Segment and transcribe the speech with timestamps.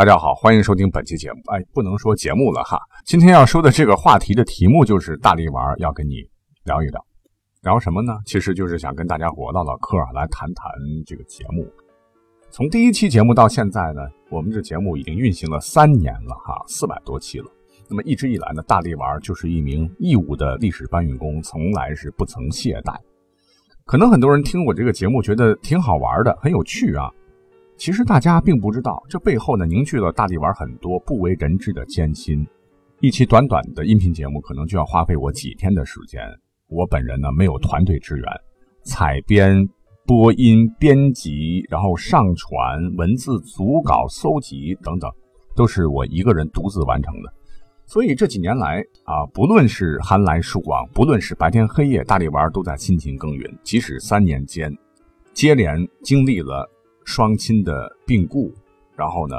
[0.00, 1.42] 大家好，欢迎收听本期节目。
[1.52, 6.22] 哎，不能说节目了哈，今天要说的这个话题的题目就是大力丸要跟你
[6.64, 7.04] 聊一聊，
[7.60, 8.14] 聊什么呢？
[8.24, 10.72] 其实就是想跟大家伙唠唠嗑，来谈谈
[11.04, 11.70] 这个节目。
[12.48, 14.00] 从第一期节目到现在呢，
[14.30, 17.46] 我们这节目已经运行了三年了哈，四百多期了。
[17.86, 22.96] 那么一直以来呢，大力丸就是一名义务的历史搬运工，从来是不曾懈怠。
[23.84, 27.10] 可能很多人听我这个节目觉得挺好玩的，很有趣啊。
[27.80, 32.46] 其实大家并不知道，这背后呢凝聚了大力丸很多不为人知的艰辛。
[33.00, 36.20] 一期短短的音频节目，可能就要花费我几天的时间。
[36.68, 38.24] 我本人呢没有团队支援，
[38.84, 39.66] 采编、
[40.06, 45.10] 播音、编辑，然后上传文字、组稿、搜集等等，
[45.56, 47.32] 都是我一个人独自完成的。
[47.86, 53.50] 所以这几年来啊，不论是寒来暑往，不论是白天黑夜，大力丸都在辛勤耕耘。
[53.62, 54.70] 即使三年间
[55.32, 56.70] 接连经历了。
[57.10, 58.54] 双亲的病故，
[58.94, 59.34] 然后呢，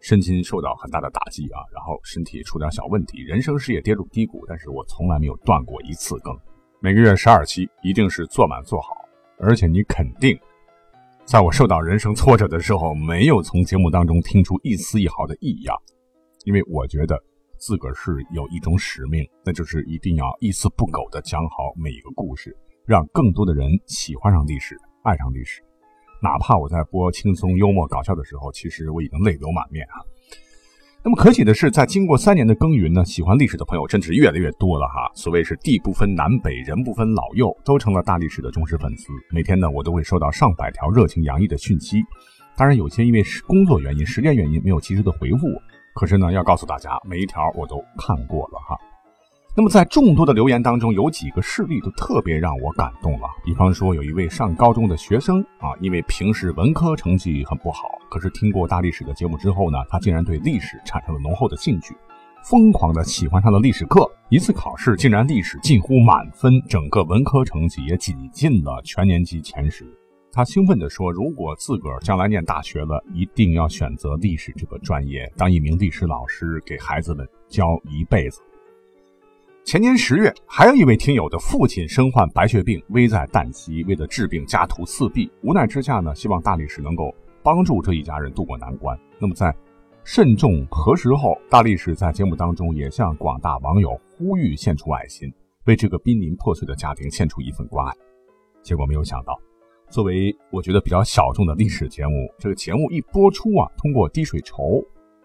[0.00, 6.34] 身心受到很大的打击啊，然后身体出点小问题，人生事业跌入低谷，但是我从来没有断过一次更，
[6.80, 8.96] 每个月十二期，一定是做满做好，
[9.38, 10.34] 而且你肯定，
[11.26, 15.76] 在我受到人生挫折的时候，没有从节目当中听出一丝一毫的异样，
[16.46, 17.22] 因为我觉得
[17.58, 22.56] 自个儿是有一种使命，那就是一定要一丝不苟地讲好每一个故事，
[22.86, 25.62] 让更多的人喜欢上历史，爱上历史。
[26.24, 30.00] 哪怕我在播轻松、幽默、搞笑的时候，其实我已经泪流满面啊。
[31.04, 35.12] 那么可喜的是，在经过三年的耕耘呢，喜欢历史的朋友真是越来越多了哈。
[35.14, 39.12] 所谓是地不分南北，人不分老幼，都成了大历史的忠实粉丝。
[39.30, 42.00] 每天呢，我都会收到上百条热情洋溢的讯息。
[42.56, 45.46] 当然，有些因为是工作原因、时间原因，没有及时的回复。
[45.94, 48.73] 可是呢，要告诉大家，每一条我都看过了哈。
[49.56, 53.28] 那么在众多的留言当中，有几个事例都特别让我感动了。
[53.44, 61.94] 比方说，有一位上高中的学生啊，因为平时文科成绩很不好，可是听过大历史的节目之后呢，他竟然对历史产生了浓厚的兴趣，
[62.42, 64.10] 疯狂的喜欢上了历史课。
[64.28, 69.86] 一次考试竟然历史近乎满分，整个文科成绩也挤进了全年级前十。
[70.32, 78.40] 他兴奋地说：“如果自个儿将来念大学了，一定要选择历史这个专业，当一名历史老师，给孩子们教一辈子。”
[79.64, 83.82] 前年十月，还有一位听友的父亲身患白血病，危在旦夕。
[83.84, 85.32] 为了治病，家徒四壁。
[85.40, 88.96] 无奈之下呢，希望大历史能够帮助这一家人渡过难关。
[89.18, 89.56] 那么在
[90.04, 95.32] 慎重核实后，大历史在节目当中也向广大网友呼吁献出爱心，
[95.64, 97.92] 为这个濒临破碎的家庭献出一份关爱。
[98.62, 99.34] 结果没有想到，
[99.88, 104.84] 作为我觉得比较小众的历史节目，这个节目一播出啊，通过滴水筹。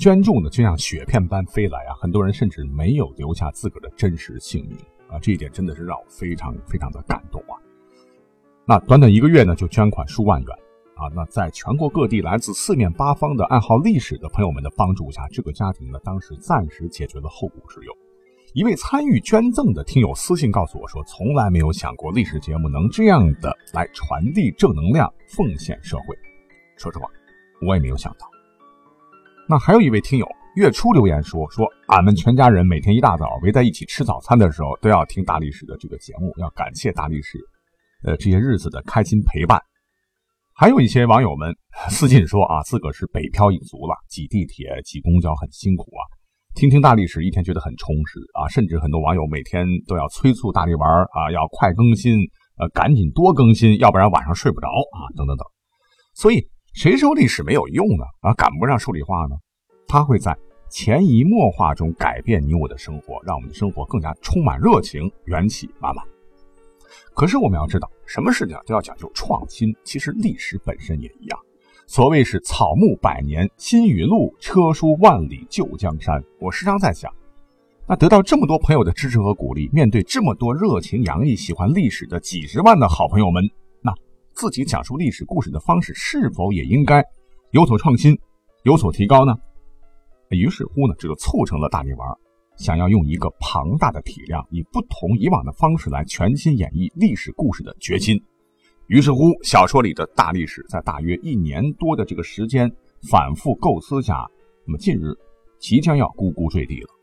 [0.00, 1.92] 捐助呢，就像雪片般飞来啊！
[2.00, 4.78] 很多人甚至没有留下自个儿的真实姓名
[5.10, 7.52] 啊，这一点真的是让我非常非常的感动啊！
[8.64, 10.56] 那短短一个月呢，就捐款数万元
[10.94, 11.12] 啊！
[11.14, 17.92] 那在全国各地来自四面八方的爱好历史的朋友们的帮助下，这个家庭呢，当时暂时解决了后顾之忧。
[18.54, 26.16] 一位参与捐赠的听友私信告诉我说，从来没有想过历史节目能这样的来传递正能量、奉献社会。
[26.78, 27.06] 说实话，
[27.60, 28.29] 我也没有想到。
[29.50, 30.24] 那还有一位听友
[30.54, 37.36] 月初留言说说，俺们全家人每天一大早围在一起吃早餐的时候，都要听大历史的这个节目，要感谢大历史，
[38.04, 39.60] 呃，这些日子的开心陪伴。
[40.54, 41.52] 还有一些网友们
[41.88, 46.06] 私信说啊，自个是北漂一族了，挤地铁、挤公交很辛苦啊，
[46.54, 52.20] 听听大历史一天觉得很充实啊，甚至很多网友每天都要催促大力丸啊，要快更新，
[52.56, 55.44] 呃，赶紧多更新，要不然晚上睡不着啊，等等等。
[56.14, 56.48] 所以。
[56.72, 58.04] 谁说历史没有用呢？
[58.20, 59.36] 啊，赶不上数理化呢？
[59.88, 60.36] 它会在
[60.68, 66.04] 潜移默化中改变你我的生活，让我们的生活更加充满热情、元气满满。
[67.12, 69.74] 可是我们要知道，什么事情都要讲究创新。
[69.82, 71.38] 其实历史本身也一样。
[71.86, 76.22] 所谓是草木百年新雨露，车书万里旧江山。
[76.38, 77.12] 我时常在想，
[77.88, 83.42] 那得到这么多朋友的支持和鼓励，面对这么多热情洋溢、喜欢历史的几十万的好朋友们。
[84.40, 87.04] 自己讲述历史故事的方式是否也应该
[87.50, 88.18] 有所创新、
[88.62, 89.36] 有所提高呢？
[90.30, 92.08] 于是乎呢，这就促成了大力丸
[92.56, 98.18] 想要用一个庞大的体量，以不同以往的方式来全新演绎历史故事的决心。
[98.86, 102.66] 于是乎，小说里的大历史在大约一年多的这个时间
[103.10, 104.26] 反复构思下，
[104.64, 105.12] 那么近日
[105.58, 106.99] 即将要咕咕坠地了。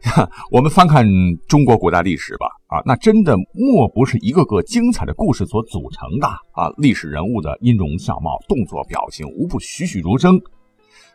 [0.50, 1.04] 我们翻看
[1.46, 6.72] 中国古代历史吧，啊，那真的莫不是一个个精彩的故事所组成的啊！
[6.78, 10.40] 历史人物的音容笑貌、动作表情，无不栩栩如生，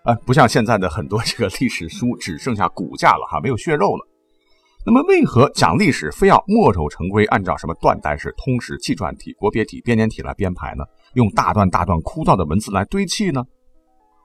[0.03, 4.07] 啊，不像现在的很多这个历史书只剩下骨架了哈，没有血肉了。
[4.85, 10.83] 那么，为何讲历史非要墨守成规，按照什么断代史、通史、纪传体、国别体、编年体来编排呢？
[11.15, 13.43] 用大段大段枯燥的文字来堆砌呢？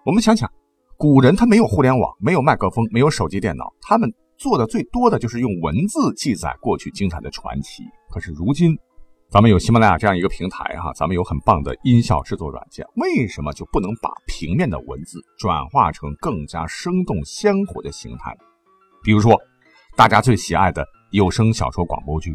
[0.04, 0.50] 我们想想。
[0.98, 7.82] 古人他没有互联网，没有麦克风，没有手机电脑，他们做的最多的就是用文字记载过去精彩的传奇。
[8.08, 8.75] 可是如今，
[9.28, 18.34] 咱们有喜马拉雅这样一个平台哈，咱们有很棒的音效制作软件，为什么就不能把平面的文字转化成更加生动鲜活的形态？
[19.04, 19.38] 比如说，
[19.94, 22.34] 大家最喜爱的有声小说广播剧，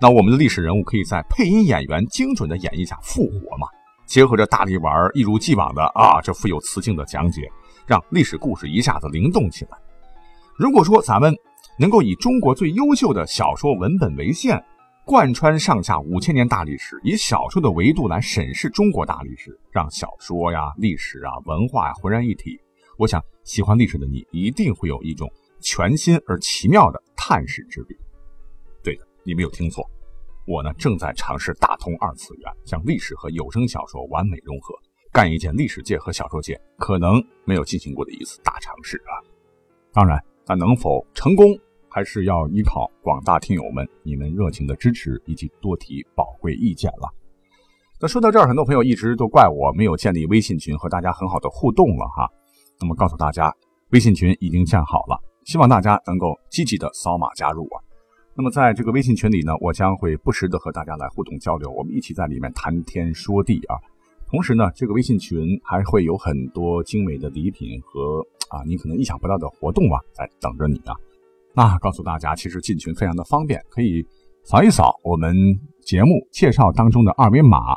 [0.00, 3.66] 那我们的历史人物可以在配音演员精准的演绎下复活嘛？
[4.06, 7.50] 结合着大力丸一如既往的啊，这富有磁性的讲解。
[7.86, 9.76] 让历史故事一下子灵动起来。
[10.56, 11.34] 如果说咱们
[11.78, 14.62] 能够以中国最优秀的小说文本为线，
[15.04, 22.56] 贯穿上下五千年大历史，以小说的维度来审视中国大历史，让小说呀、历史啊、文化呀浑然一体，
[22.98, 25.28] 我想喜欢历史的你一定会有一种
[25.60, 27.98] 全新而奇妙的探视之旅。
[28.82, 29.84] 对的，你没有听错，
[30.46, 34.72] 我呢正在尝试打通二次元，将历史和有声小说完美融合。
[35.10, 39.14] 干一件历史界和小说界可能没有进行过的一次大尝试啊！
[39.92, 41.46] 当然，那能否成功，
[41.88, 47.08] 还是要依靠广大听友们你们热情的支持以及多提宝贵意见了。
[48.00, 52.28] 那说到这儿，很多朋友一直都怪我没有建立微信群和大家很好的互动了哈。
[52.80, 53.54] 那么告诉大家，
[53.90, 57.80] 微信群已经建好了，希望大家能够积极的扫码加入啊。
[58.36, 63.78] 那么在这个微信群里呢，我将会不时的和大家来互动交流，我们一起在里面谈天说地啊。
[64.34, 70.92] 同时呢，这个微信群还会有很多精美的礼品和啊，你可能意想不到的活动啊，在等着你啊。
[71.54, 74.04] 那告诉大家，其实进群非常的方便，可以
[74.42, 75.36] 扫一扫我们
[75.84, 77.76] 节目介绍当中的二维码。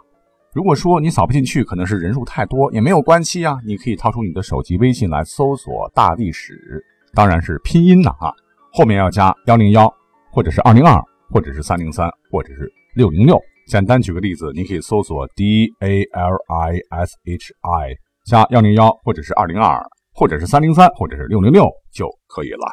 [0.51, 6.83] 如果说你扫不进去，可能是人数太多，也没有关系啊，你可以掏出你的手机微信来搜索“大历史”，
[7.13, 8.33] 当然是拼音的啊，
[8.73, 9.87] 后面要加幺零幺，
[10.31, 10.99] 或者是二零二，
[11.29, 13.39] 或者是三零三，或者是六零六。
[13.67, 19.83] 简单举个例子，你可以搜索 D A L I S H I 加幺零幺，或者是二零二，
[20.13, 22.71] 或者是三零三，或者是六零六就可以了。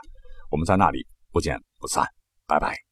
[0.50, 2.06] 我们在那里不见不散，
[2.46, 2.84] 拜拜。